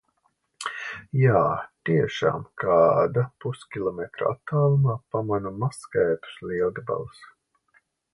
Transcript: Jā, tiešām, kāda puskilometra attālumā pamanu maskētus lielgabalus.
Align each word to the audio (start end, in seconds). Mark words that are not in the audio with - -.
Jā, 1.23 1.41
tiešām, 1.89 2.47
kāda 2.63 3.25
puskilometra 3.45 4.31
attālumā 4.31 4.95
pamanu 5.17 5.53
maskētus 5.65 6.41
lielgabalus. 6.53 7.21